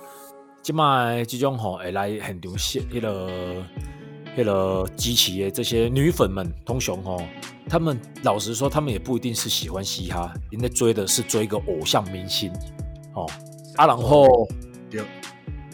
[0.62, 3.31] 即卖即种吼会来现场现迄个
[4.37, 7.20] 迄个机器的这些女粉们，通常吼，
[7.68, 12.53] 他们老实说，他们也不一定是喜欢嘻哈，人家追的是追一个偶像明星，
[13.14, 13.27] 哦，
[13.77, 14.49] 啊，然后。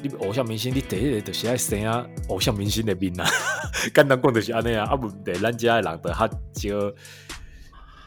[0.03, 3.25] 你偶像明星，你第一个就是爱生啊偶像明星的面啊，
[3.95, 6.93] 简单讲就是安尼啊，啊，不对咱家的人的较少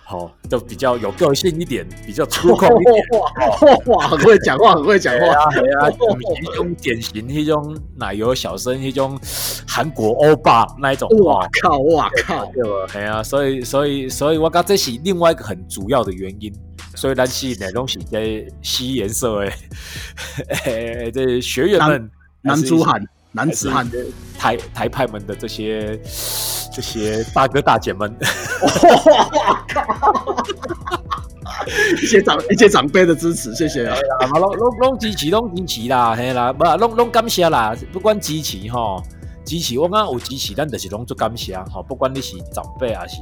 [0.07, 3.03] 好，就比较有个性一点，比较粗犷一点。
[3.19, 3.31] 哇
[3.97, 5.25] 哇，很会讲话，很会讲话。
[5.33, 9.19] 啊，系啊，不是那种典型那种奶油小生，那种
[9.67, 11.09] 韩国欧巴那一种。
[11.23, 12.87] 哇靠，哇靠，对吧？
[12.91, 16.53] 系啊，所以所以所以我讲这是另外一个很主要的原因。
[16.95, 19.45] 所以咱吸引的东西在吸颜色
[20.65, 22.09] 诶， 这学员们，
[22.41, 24.05] 男子汉、男子汉的
[24.37, 25.99] 台台派们的这些
[26.73, 28.11] 这些大哥大姐们，
[28.61, 30.35] 哇靠！
[32.01, 33.97] 一些长一些长辈的支持，谢谢啊！
[34.39, 39.01] 拢拢拢支持，拢支持啦，嘿啦，不拢拢感谢啦，不管支持吼，
[39.45, 43.17] 支持我刚有支持，咱就是拢做感谢吼，不管你是长辈还是。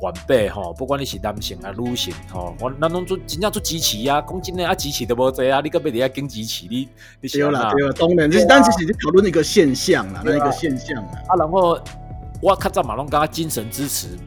[0.00, 6.88] 晚辈吼，不管你是男性啊、女性吼，我咱拢做真正做支持啊，讲真诶啊，支持都无济啊，你搁要伫遐经支持你，
[7.20, 11.10] 你对啦对啦，当然，是但是是讨论一个现象啦，那一个现象啊。
[11.28, 11.78] 啊，然后
[12.40, 14.18] 我较早嘛拢讲精神支持，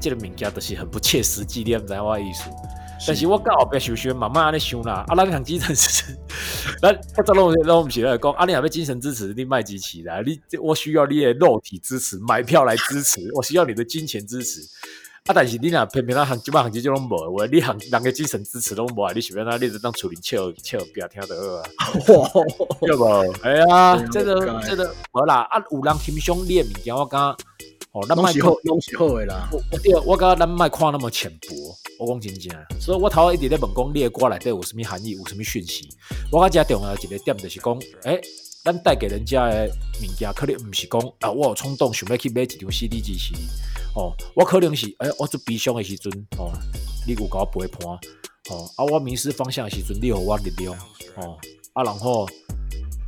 [0.00, 2.50] 这个物件都是很不切实际，你毋知我意思。
[3.06, 6.18] 但是我到后壁想想，慢慢安尼想啦，啊，咱讲精神支持，
[6.82, 14.60] 咱较早拢拢毋是来讲，啊，你若要精神支持，你卖机器啦，你我需要你的肉体支持，买票来支持， 我需要你的金钱支持，
[15.26, 22.30] 啊，但是你若偏偏那行基本行情就拢无，我你行人个精神支持拢无，你想要那你就当处理笑笑不要听得好啊，
[22.80, 23.34] 对无？
[23.42, 27.36] 哎呀，这个这个无啦，啊，有人欣赏你的物件，我讲。
[27.98, 29.48] 哦，那卖好，拢是好的啦。
[29.50, 29.60] 我
[29.92, 31.48] 我我感觉咱卖看那么浅薄，
[31.98, 35.88] 我讲真正，所以我头一直咧问讲，你的歌内底有什么含义，有什么讯息？
[36.30, 38.20] 我感觉重要一个点就是讲，诶，
[38.64, 39.68] 咱带给人家的
[40.00, 43.34] 物件，可能毋是讲啊，我有冲动想要去买一张 CD 支持，
[43.96, 46.52] 哦，我可能是诶，我做悲伤的时阵，哦，
[47.04, 47.98] 你有甲我陪伴，
[48.50, 50.72] 哦，啊，我迷失方向的时阵，你有我力量，
[51.16, 51.36] 哦，
[51.72, 52.28] 啊，然后。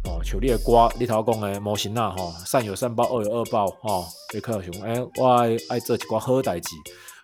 [0.04, 6.68] 哦，像你的歌，你头讲的模型啊，吼，善有善报，恶有恶报，吼，你可能想，诶，我爱爱做一寡好代志，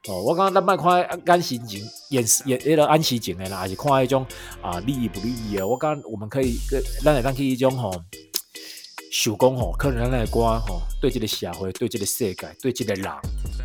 [0.09, 4.27] 哦，我讲咱莫看安心情，演演迄个安息情的啦，还是看迄种
[4.61, 6.59] 啊利益不利益的，我讲我们可以，
[7.03, 7.91] 咱来当去一种吼，
[9.11, 13.11] 想讲吼，可能咱的歌吼，对这个社会，对这个世界，对这个人，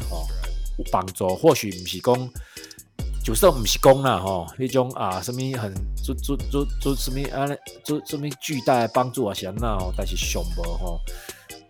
[0.10, 0.26] 吼，
[0.78, 2.30] 有帮助，或许毋是讲。
[3.24, 7.48] 就算毋是讲啦吼，迄种啊，什么很做做做做什么啊，
[7.84, 11.00] 做什么巨大的帮助啊，是安那吼，但是上无吼，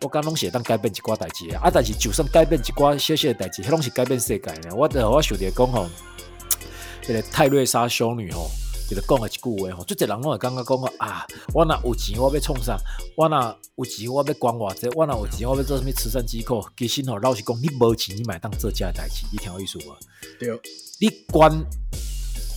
[0.01, 4.73] 我讲拢是会当改变一寡代志啊，但是就算改变一寡小小的代志，迄拢是改变世界呢。
[4.75, 5.89] 我我想着讲吼，
[7.01, 8.49] 这个泰瑞莎修女吼，
[8.89, 12.77] 就个讲了一句话吼，做一人拢会感觉讲啊，我若有钱我要创啥，
[13.17, 19.95] 我若有钱我要管偌济，我若有钱我要做什么慈善机构，其实吼老实讲，你无钱你买当做这代志，你听我意思无？
[20.39, 20.57] 对。
[21.01, 21.65] 你捐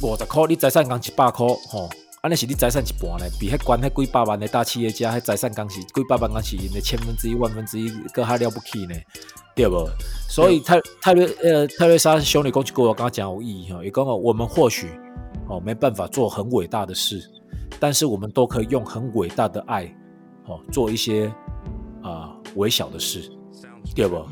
[0.03, 1.89] 五十块，你财产讲一百块，吼，
[2.21, 3.25] 安尼是你财产一半呢？
[3.41, 8.95] 比迄捐迄几百万的大企业家，迄财产讲是几百万讲是因的千分之一、万分之一，搁还了不起呢？
[9.57, 9.89] 对不？
[10.29, 14.91] 所以泰泰瑞呃泰瑞莎修女讲一句话，刚刚讲有意义哈，也讲哦，我们或许
[15.49, 17.23] 哦没办法做很伟大的事，
[17.81, 19.87] 但是我们都可以用很伟大的爱，
[20.45, 21.33] 哦做一些
[22.03, 23.23] 啊微小的事，
[23.95, 24.23] 对不？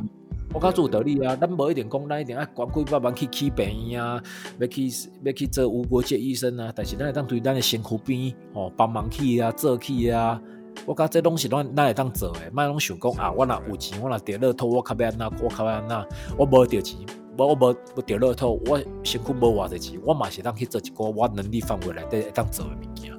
[0.55, 4.23] 我较做道理啊，咱无一定讲，咱一定爱管几百万去起病院啊，
[4.59, 4.88] 要去
[5.25, 6.71] 要去做无国界医生啊。
[6.77, 10.41] 但是咱会当对咱的身躯边哦帮忙去啊，做去啊。
[10.87, 16.07] 我讲这拢是咱咱会当做诶，莫拢想讲啊，我若有钱，我若得乐透，我较要安那，我较要安那。
[16.37, 16.99] 我无得钱，
[17.38, 23.12] 无我无无得乐透，我身躯无偌济钱，我嘛是当去做一个我能力范围内底会当做诶物件，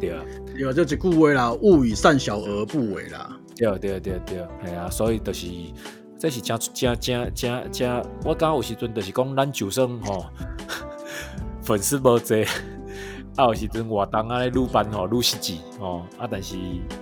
[0.00, 0.22] 对啊。
[0.46, 3.38] 对啊，这一句话啦，勿以善小而不为啦。
[3.54, 5.46] 对啊，对啊，对啊，对啊，系啊，所以就是。
[6.18, 10.26] 这是真真真真真，我刚有时阵就是讲，咱就算吼
[11.62, 12.46] 粉丝无济，
[13.36, 16.56] 啊有时阵活动啊咧愈办吼愈实际吼，啊但是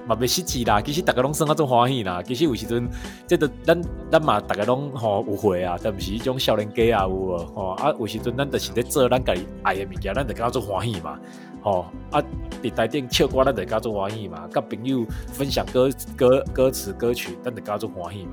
[0.06, 2.88] 嘛袂实际啦，其实逐个拢算啊种欢喜啦，其实有时阵
[3.26, 11.18] 即都咱咱嘛逐个拢吼有会啊，但毋是迄种少年家啊有无吼，啊有时阵咱就是咧做咱家己爱的物件，咱就感觉做欢喜嘛。
[11.62, 12.22] 哦，啊，
[12.62, 18.32] 伫台顶唱歌，咱就加做欢喜嘛；甲朋友分享歌歌歌词歌曲，咱就加做欢喜嘛。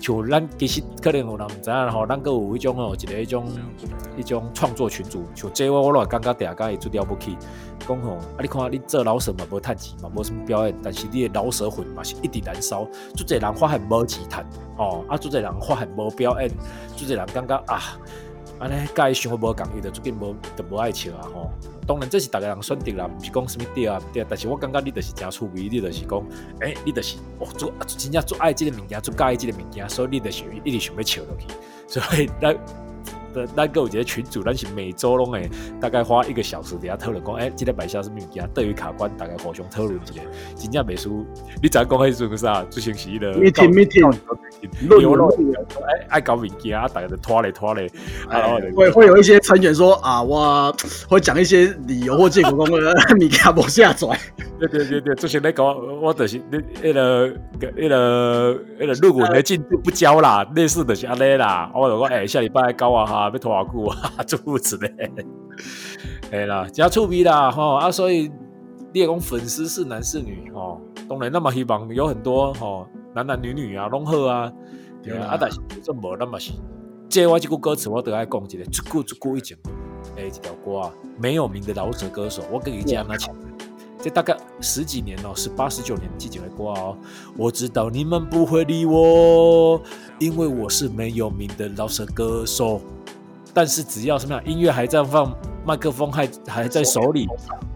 [0.00, 3.46] 像咱其实可能有人毋知影吼，咱个有迄种吼，一个迄种
[4.18, 7.31] 迄种创作群组，像这我我来感觉大家会做了不起。
[7.86, 12.84] 讲吼，啊，你看你做老蛇嘛，无趁钱嘛，无什么表演，但是你的老蛇魂嘛是一直燃烧。
[13.16, 14.44] 做这人发现无钱趁，
[14.78, 16.48] 哦，啊，做这人发现无表演，
[16.96, 17.98] 做这人感觉啊。
[18.58, 21.50] 安尼，甲伊想无共伊，就最近无，就无爱笑啊吼。
[21.84, 24.26] 当然，这是逐个人选择啦，毋是讲什么对啊对啊。
[24.30, 26.22] 但是我感觉你就是真趣味，你就是讲，
[26.60, 31.48] 诶，你就是哦做真正做爱即个物件，做介意即个物件，所以你就是一直想要笑落去。
[31.88, 32.56] 所以咱
[33.32, 35.48] 的咱个有一个群主，咱是每周拢会
[35.80, 40.22] 大概花一个小时底下讨论讲，哎、今天摆下什么物件，对于卡关大概互相讨论一下。
[40.56, 41.26] 真正袂输，
[41.62, 42.64] 你知影讲迄阵个啥？
[42.70, 44.14] 最先是迄个 meeting meeting
[44.88, 45.20] 论文
[45.86, 47.86] 哎爱搞物件啊，大家就拖咧拖咧，
[48.28, 50.74] 啊然后就会会有一些成员说啊，我
[51.08, 54.08] 会讲一些理由或借口讲呃，物件无下载，
[54.58, 55.66] 对对对对，之前咧讲，
[56.00, 61.70] 我就是你迄个迄个迄个论文的进度不交啦，类似就是安尼啦。
[61.74, 64.90] 我就讲，诶、下礼拜交啊哈，要拖偌久啊， 诸如此类。
[66.32, 68.30] 哎啦，真趣味啦吼啊，所以
[68.92, 74.52] 你也讲粉丝是男是女吼，当然那么希望有很多吼男男女女啊，拢好啊，
[75.02, 76.52] 对啊，啊但是这无那么是，
[77.08, 79.58] 这我这句歌词我都爱讲一个，一句一句一讲，
[80.16, 83.34] 诶，一条歌啊，没有名的饶舌歌手，我跟你讲那前。
[84.04, 86.98] 这大概十几年哦，十八十九年季节会过哦。
[87.36, 89.80] 我知道你们不会理我，
[90.18, 92.80] 因为我是没有名的饶舌歌手。
[93.54, 97.28] 但是只要什么样音乐还在放，麦克风还还在手里，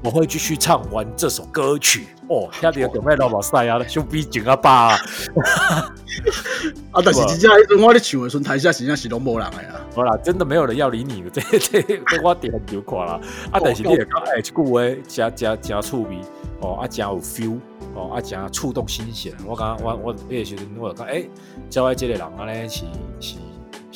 [0.03, 2.09] 我会继续唱完这首歌曲。
[2.29, 4.99] 哦，听到准备老把赛啊，兄弟紧啊爸啊！
[6.91, 9.81] 啊，但是真正迄阵我咧唱的时阵，台下真正是拢无人的啊。
[9.95, 13.21] 好啦，真的没有人要理你，这 这这我点很丢垮啦。
[13.53, 16.21] 啊，但是你也讲，哎，这句话加加加趣味
[16.61, 17.61] 哦，啊，加有 feel
[17.95, 19.33] 哦，啊，加触动心弦。
[19.47, 21.25] 我刚我我那个时阵我就讲，哎，
[21.71, 22.85] 教外这个人啊咧是
[23.21, 23.37] 是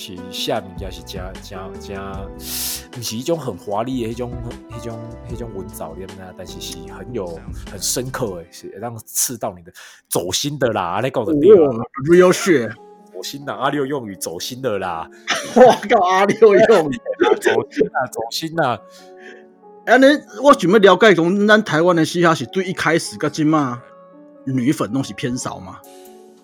[0.02, 2.18] 是下面也是加加加，
[2.90, 4.32] 不是一种很华丽的一种
[4.74, 4.98] 一种
[5.30, 7.26] 一种文藻念呐，但是是很有
[7.70, 9.70] 很深刻诶，是会让刺到你的
[10.08, 11.50] 走心的啦，你讲的对
[12.08, 12.72] ，real shit！
[13.12, 15.06] 走心的阿六用语走心的啦，
[15.54, 16.96] 我靠，阿六用语。
[17.38, 18.78] 走心啊，走心啊。
[19.84, 20.06] 哎，你
[20.42, 23.82] 我想要了解讲，咱台湾的嘻哈是对一开始甲今嘛
[24.46, 25.78] 女粉拢是偏少嘛？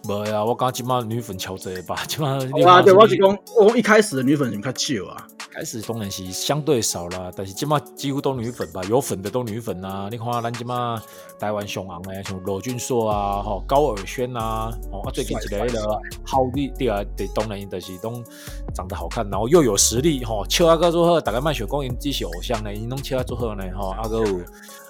[0.08, 5.26] 无啊，我感觉即马女粉超侪吧， 即马好啊，对，我是讲，我一开始的女粉是较少啊。
[5.50, 10.06] 开始当然是相对少啦，但是即马几乎都女粉吧，有粉的都女粉啊。
[10.10, 11.02] 你看咱即马
[11.38, 18.22] 台湾上红诶，像罗俊硕啊，吼高尔宣啊，哦啊最近一个迄个浩利对啊，对当然就是拢
[18.74, 24.40] 长得好看，然后又有实力吼，笑啊个做好，大家卖想讲因只是偶像呢，因拢笑啊做好呢吼，啊哥有。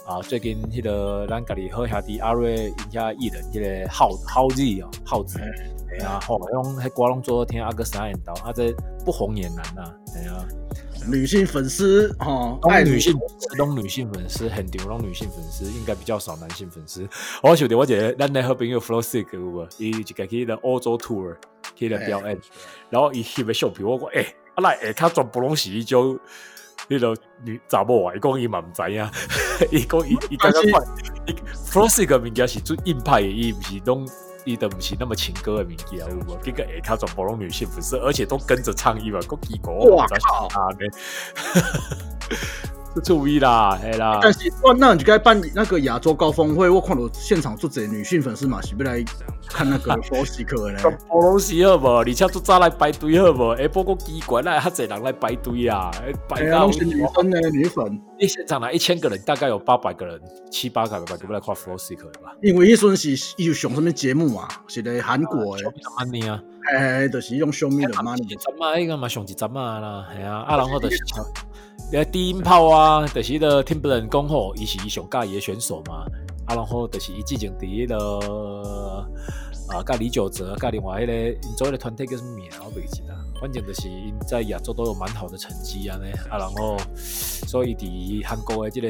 [0.06, 5.40] 啊，最近迄个咱家己好兄弟阿瑞因遐艺人，迄个浩浩子哦，浩子，
[5.90, 8.72] 哎呀，吼，用迄歌拢做听阿哥三眼刀，啊这
[9.04, 10.46] 不红也难呐，哎呀，
[11.10, 17.04] 女性粉丝哦，爱女性粉丝，拢女性粉丝，很多拢女性粉丝，应该比较少男性粉丝。
[17.42, 19.68] 我晓得，我觉得咱那好朋友 Flow Sick 有无？
[19.78, 21.34] 伊一个去的欧洲 tour
[21.74, 22.38] 去的表演，
[22.90, 26.16] 然后伊翕个相片，我讲，诶，啊来，诶，他全部拢是迄种。
[26.88, 29.10] 迄个女查某啊，伊讲伊嘛毋知影，
[29.70, 30.72] 伊讲伊伊刚刚看，
[31.26, 31.34] 伊
[31.68, 34.06] Frosty 个物件是最硬派的，伊毋是拢
[34.44, 36.38] 伊都毋是那么情歌的物件，有无？
[36.42, 40.70] 这个下骹全部拢女性粉丝，而且都跟着唱伊嘛，够靠！
[43.04, 44.18] 注意啦，系啦。
[44.22, 49.04] 但是我那你该办那个亚洲高峰会，我看到现场做这女性粉丝嘛，是不来
[49.48, 50.78] 看那个课呢？
[51.08, 51.98] 波拢是好无？
[51.98, 53.50] 而且做早来排队好无？
[53.54, 55.90] 哎，不过奇怪啦，遐侪人来排队啊，
[56.28, 58.00] 排到都是女生呢，女粉。
[58.18, 60.18] 一现场来一千个人，大概有八百个人，
[60.50, 62.32] 七八百个吧，都来看 Frosty 课吧。
[62.42, 64.48] 因为迄阵是伊有上什么节目嘛？
[64.66, 65.64] 是咧韩国诶，
[65.98, 66.40] 安尼啊，
[66.72, 70.96] 哎，就是用 Show Me 十万伊个嘛上一十万啦，系啊，啊然后就是。
[71.92, 76.04] 呃，低音炮啊，就是迄个 Timberland 讲吼，伊是伊上介意的选手嘛，
[76.46, 79.06] 啊，然后就是伊之前伫迄个
[79.68, 88.88] 啊，甲李玖哲，甲另外迄个因做迄个团体叫什么名，我袂记得，反正就是因在亚洲都有蛮好的成绩啊呢，啊，然后所以伫韩国的即个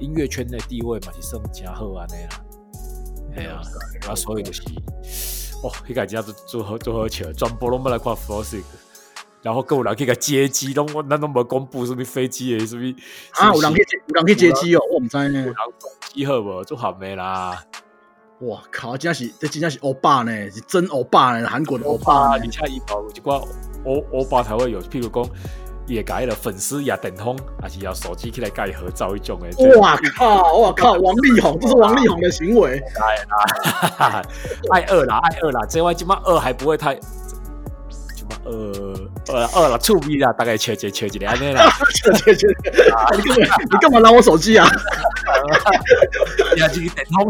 [0.00, 2.40] 音乐圈的地位嘛是算真好安尼啦，
[3.36, 3.60] 哎呀，
[4.08, 4.62] 啊，所以就是，
[5.62, 8.62] 哦，迄个真做做好做好笑，全部拢要来看 f o r s i
[9.44, 12.82] 然后跟我人去个接机，拢我咱拢无公布什么飞机诶，什么
[13.32, 13.52] 啊？
[13.54, 15.38] 有人去有人去接机哦，我毋知呢。
[15.40, 15.54] 有人
[16.14, 16.64] 机好无？
[16.64, 17.62] 做好没啦？
[18.40, 18.96] 哇靠！
[18.96, 22.30] 真是这真正是欧巴呢，是真欧巴呢，韩国的欧巴。
[22.30, 23.46] 而且伊有一寡
[23.84, 25.28] 欧欧巴才会有，譬如讲
[25.86, 29.76] 也改了粉丝也等通，还是要手机起来盖合照一种诶。
[29.76, 30.56] 哇靠！
[30.56, 30.92] 哇靠！
[30.94, 32.82] 王力宏，这是王力宏的行为。
[32.98, 34.22] 爱啦，
[34.72, 36.98] 爱二啦，爱二啦，这外起码二还不会太。
[38.44, 42.46] 呃呃呃啦，触逼啦，大概切切切几安尼啦，切切切，
[43.16, 44.66] 你干嘛你干嘛拿我手机啊？
[46.54, 47.28] 你啊，这个电通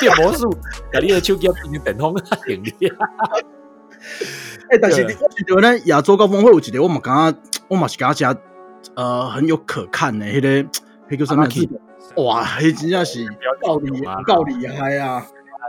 [0.00, 0.50] 变魔术，
[0.92, 2.74] 把你的手机变成电通电力。
[4.70, 7.38] 哎，但是我觉得呢，亚洲高峰会有一个，我嘛感觉，
[7.68, 8.36] 我嘛是感觉
[8.94, 10.48] 呃很有可看的，迄个
[11.10, 11.46] 迄个什么？
[12.24, 13.26] 哇，迄真正是
[13.62, 13.90] 够厉
[14.26, 15.24] 够厉害啊！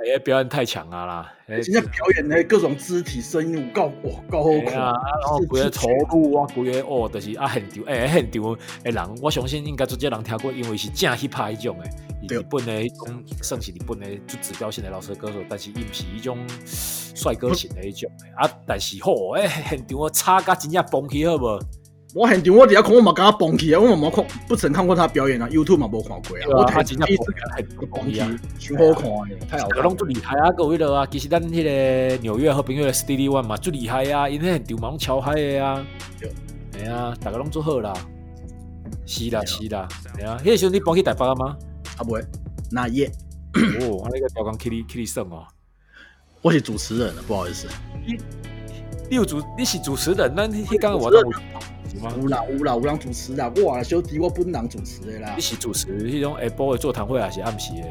[0.07, 1.31] 哎，表演太强啊啦！
[1.49, 4.93] 哎，现在表演的各种肢体声音，有够哇，够好看啊！
[5.21, 16.37] 然后规个粗鲁啊，规个哦，就是啊现场，哎现场的人，我相信应该做这人听过，因为是正 hip hop 迄种的，日本的迄种算是日本的就指标性的老师歌手，但是伊毋是迄种
[17.15, 21.59] 帅哥型的迄种的啊，但是好，哎现场我差甲真正崩起好无？
[22.15, 23.79] 我现场我底下看我嘛，感觉蹦起啊！
[23.79, 26.43] 我嘛看不曾看过他表演啊，YouTube 嘛无看过啊。
[26.47, 27.07] 我他真正
[27.91, 29.83] 蹦起，超好看的，太好看。
[29.83, 30.51] 拢最厉害啊！
[30.51, 34.27] 各位了啊，其实咱迄个纽约和朋友的 Steady One 嘛，最厉害啊！
[34.27, 35.85] 因为很场嘛拢超嗨的啊。
[36.71, 37.93] 对啊，大家拢做好啦。
[39.05, 40.39] 是啦是啦，对啊。
[40.41, 41.55] 迄个时候你蹦起台北了吗？
[41.97, 42.25] 啊不会，
[42.71, 43.05] 那夜。
[43.81, 45.45] 哦，我那个调工 Kitty Kitty 胜哦。
[46.41, 47.67] 我是主持人，不好意思。
[49.09, 51.17] 你你有主，你是主持人，那你刚刚我都。
[51.17, 55.33] 有啦有啦有人主持啦，我啊小弟我本人主持的啦。
[55.35, 57.87] 你是主持迄种下晡的座谈会还是暗时的？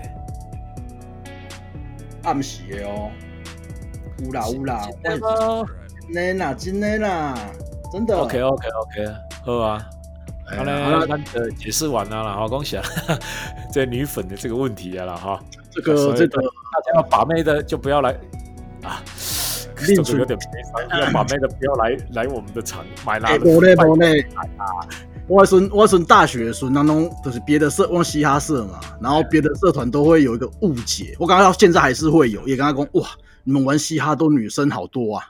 [2.23, 3.11] 暗时的哦。
[4.25, 7.35] 有啦有啦，真的啦真的啦，
[7.93, 8.17] 真的。
[8.17, 9.05] OK OK OK，
[9.45, 9.85] 好啊。
[10.47, 10.73] 好嘞，
[11.07, 12.85] 那呃解释完了啦，好恭喜啊！
[13.73, 15.39] 这女粉的这个问题了哈。
[15.71, 18.17] 这个这个大家要把妹的就不要来啊。
[19.87, 23.31] 这个有点悲伤，要把妹的不要来来我们的场买啦。
[23.45, 24.27] 无嘞无嘞，
[25.27, 31.15] 我孙我孙大学孙当中就是别的社，往嘻哈社嘛，然后别的社团都会有一个误解。
[31.19, 33.09] 我刚刚到现在还是会有，也跟他讲哇，
[33.45, 35.25] 你们玩嘻哈都女生好多啊。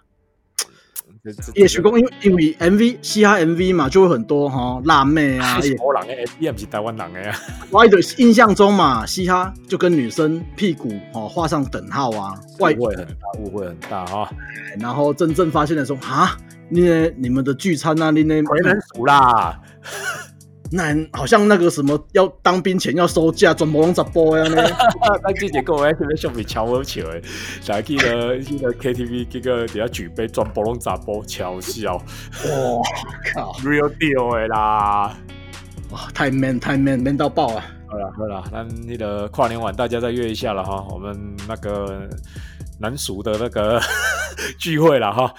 [1.55, 5.61] 也许讲因为因为 MV 嘻哈 MV 嘛，就会很多哈辣妹啊。
[5.63, 7.35] 是波人的 MV 不是台湾人的呀。
[7.71, 14.31] 我的印象中嘛，嘻哈就跟女生屁股哦画上等号啊，误会很大，误会很大哈。
[14.79, 16.37] 然后真正发现的时候啊，
[16.69, 19.61] 你你们的聚餐啊，你那没人数啦。
[20.71, 24.63] 那好像那个什么要当兵前要收假，全部拢十波呀呢？
[25.23, 27.23] 那季节过， 哎，特别兄弟敲我笑诶，
[27.69, 31.97] 来去了去了 KTV，这个底下举杯，全部拢砸波超笑。
[31.97, 32.03] 哇
[33.35, 35.17] 靠，real deal 诶啦！
[35.91, 37.65] 哇，太 man 太 man man 到爆啊！
[37.87, 42.07] 好了好了，那那个跨年晚大家再约一下了哈，我们那个
[42.79, 43.81] 南熟的那个
[44.61, 45.33] 聚会了哈，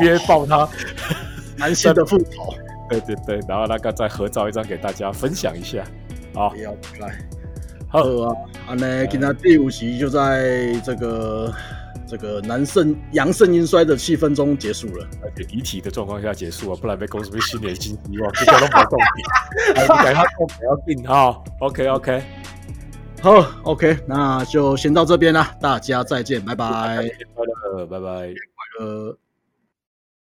[0.00, 0.68] 约爆他
[1.56, 2.52] 男性的复仇。
[3.00, 5.84] 对对对，然后那个再合照一张给大家分享一下，
[6.34, 7.18] 好，要来，
[7.88, 8.00] 好。
[8.02, 8.36] 啊，
[8.68, 11.52] 啊呢，今天第五集就在这个
[12.06, 18.98] 这个男胜阳盛阴衰的气氛中结束了，而且离体的状况下结束啊，不然被公司被新年新希望，这个都不公
[19.76, 22.22] 平，改他公不要定哈，OK OK，
[23.20, 29.16] 好 OK，那就先到这边啦，大家再见，拜拜，快乐，拜拜，快乐。